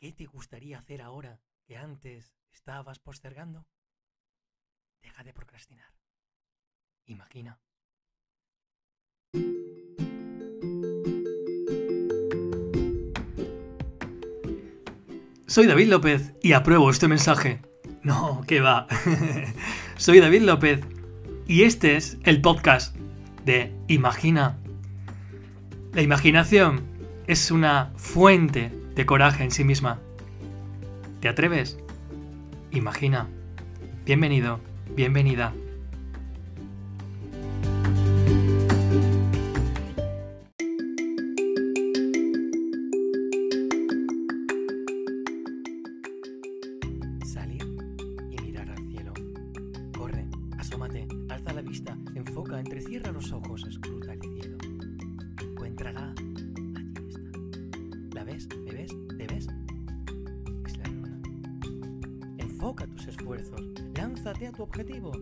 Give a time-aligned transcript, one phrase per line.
[0.00, 3.66] ¿Qué te gustaría hacer ahora que antes estabas postergando?
[5.02, 5.92] Deja de procrastinar.
[7.06, 7.58] Imagina.
[15.48, 17.60] Soy David López y apruebo este mensaje.
[18.04, 18.86] No, ¿qué va?
[19.96, 20.80] Soy David López
[21.48, 22.94] y este es el podcast
[23.44, 24.60] de Imagina.
[25.92, 26.86] La imaginación
[27.26, 30.00] es una fuente de coraje en sí misma.
[31.20, 31.78] ¿Te atreves?
[32.72, 33.28] Imagina.
[34.04, 34.58] Bienvenido,
[34.96, 35.54] bienvenida.
[47.24, 47.62] Salir
[48.32, 49.12] y mirar al cielo.
[49.96, 50.26] Corre,
[50.58, 54.58] asómate, alza la vista, enfoca, entrecierra los ojos, escruta el cielo.
[55.40, 56.12] Encuéntrala.
[58.28, 58.56] Allí está.
[58.56, 58.66] ¿La ves?
[58.66, 58.96] ¿Me ves?
[59.16, 59.48] ¿Te ves?
[60.66, 61.20] Es la luna.
[62.38, 63.62] Enfoca tus esfuerzos.
[63.94, 65.12] Lánzate a tu objetivo.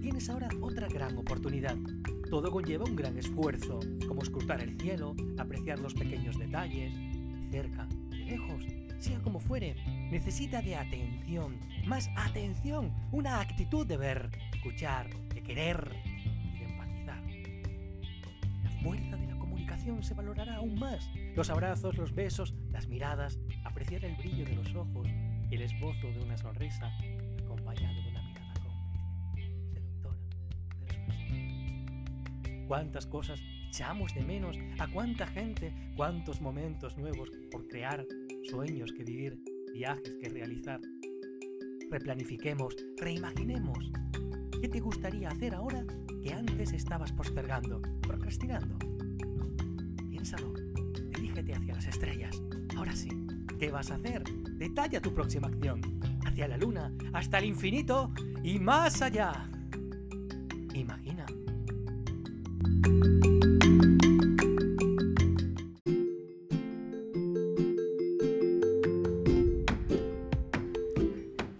[0.00, 1.76] Tienes ahora otra gran oportunidad.
[2.30, 7.86] Todo conlleva un gran esfuerzo, como escrutar el cielo, apreciar los pequeños detalles, de cerca,
[8.10, 8.64] de lejos,
[8.98, 9.76] sea como fuere.
[10.10, 15.90] Necesita de atención, más atención, una actitud de ver, escuchar, de querer
[16.54, 17.22] y de empatizar.
[18.64, 19.37] La fuerza de la
[20.02, 21.10] se valorará aún más.
[21.34, 25.08] Los abrazos, los besos, las miradas, apreciar el brillo de los ojos
[25.50, 26.92] el esbozo de una sonrisa
[27.42, 30.18] acompañado de una mirada cómplice, seductora.
[32.66, 34.58] ¿Cuántas cosas echamos de menos?
[34.78, 35.72] ¿A cuánta gente?
[35.96, 38.04] ¿Cuántos momentos nuevos por crear?
[38.50, 39.38] Sueños que vivir,
[39.72, 40.80] viajes que realizar.
[41.90, 43.90] Replanifiquemos, reimaginemos.
[44.60, 45.84] ¿Qué te gustaría hacer ahora
[46.22, 48.76] que antes estabas postergando, procrastinando?
[50.18, 50.52] Piénsalo,
[51.14, 52.42] dirígete hacia las estrellas.
[52.76, 53.08] Ahora sí,
[53.60, 54.24] ¿qué vas a hacer?
[54.54, 55.80] Detalla tu próxima acción.
[56.26, 58.10] Hacia la luna, hasta el infinito
[58.42, 59.48] y más allá.
[60.74, 61.24] Imagina.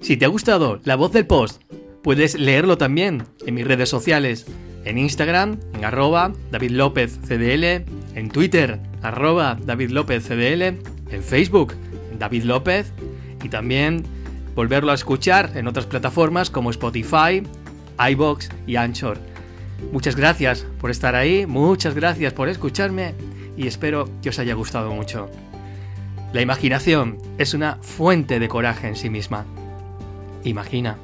[0.00, 1.62] Si te ha gustado la voz del post,
[2.02, 4.46] puedes leerlo también en mis redes sociales,
[4.88, 6.72] en Instagram, en arroba David
[8.14, 9.90] en Twitter, arroba David
[11.10, 11.74] en Facebook,
[12.18, 12.92] David López,
[13.44, 14.02] y también
[14.54, 17.42] volverlo a escuchar en otras plataformas como Spotify,
[17.98, 19.18] iBox y Anchor.
[19.92, 23.14] Muchas gracias por estar ahí, muchas gracias por escucharme
[23.58, 25.28] y espero que os haya gustado mucho.
[26.32, 29.44] La imaginación es una fuente de coraje en sí misma.
[30.44, 30.96] Imagina.